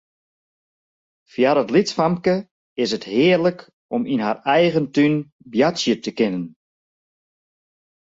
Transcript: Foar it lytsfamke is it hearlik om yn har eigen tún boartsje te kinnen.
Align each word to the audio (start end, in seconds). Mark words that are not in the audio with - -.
Foar 1.31 1.57
it 1.61 1.71
lytsfamke 1.73 2.35
is 2.83 2.91
it 2.97 3.07
hearlik 3.13 3.59
om 3.95 4.03
yn 4.13 4.23
har 4.25 4.39
eigen 4.55 4.87
tún 4.95 5.13
boartsje 5.51 5.93
te 6.03 6.11
kinnen. 6.17 6.45